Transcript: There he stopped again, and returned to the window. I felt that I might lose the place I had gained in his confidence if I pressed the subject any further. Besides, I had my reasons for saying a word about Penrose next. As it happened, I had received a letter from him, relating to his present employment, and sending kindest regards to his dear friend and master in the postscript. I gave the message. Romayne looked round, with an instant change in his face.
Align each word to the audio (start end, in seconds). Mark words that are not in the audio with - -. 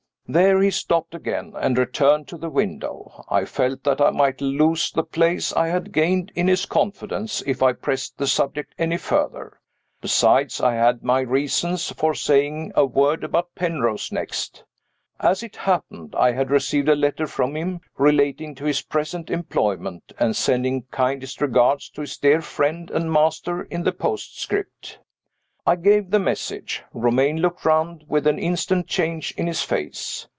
There 0.27 0.61
he 0.61 0.71
stopped 0.71 1.13
again, 1.13 1.51
and 1.59 1.77
returned 1.77 2.29
to 2.29 2.37
the 2.37 2.49
window. 2.49 3.25
I 3.27 3.43
felt 3.43 3.83
that 3.83 3.99
I 3.99 4.11
might 4.11 4.39
lose 4.39 4.89
the 4.89 5.03
place 5.03 5.51
I 5.51 5.67
had 5.67 5.91
gained 5.91 6.31
in 6.35 6.47
his 6.47 6.65
confidence 6.65 7.43
if 7.45 7.61
I 7.61 7.73
pressed 7.73 8.17
the 8.17 8.27
subject 8.27 8.73
any 8.79 8.95
further. 8.95 9.59
Besides, 9.99 10.61
I 10.61 10.75
had 10.75 11.03
my 11.03 11.19
reasons 11.19 11.91
for 11.91 12.13
saying 12.13 12.71
a 12.75 12.85
word 12.85 13.25
about 13.25 13.53
Penrose 13.55 14.09
next. 14.09 14.63
As 15.19 15.43
it 15.43 15.57
happened, 15.57 16.15
I 16.15 16.31
had 16.31 16.49
received 16.49 16.87
a 16.87 16.95
letter 16.95 17.27
from 17.27 17.57
him, 17.57 17.81
relating 17.97 18.55
to 18.55 18.63
his 18.63 18.81
present 18.83 19.29
employment, 19.29 20.13
and 20.17 20.33
sending 20.33 20.83
kindest 20.91 21.41
regards 21.41 21.89
to 21.89 21.99
his 21.99 22.17
dear 22.17 22.41
friend 22.41 22.89
and 22.89 23.11
master 23.11 23.63
in 23.63 23.83
the 23.83 23.91
postscript. 23.91 24.97
I 25.63 25.75
gave 25.75 26.09
the 26.09 26.17
message. 26.17 26.83
Romayne 26.91 27.37
looked 27.37 27.65
round, 27.65 28.05
with 28.07 28.25
an 28.25 28.39
instant 28.39 28.87
change 28.87 29.31
in 29.37 29.45
his 29.45 29.61
face. 29.61 30.27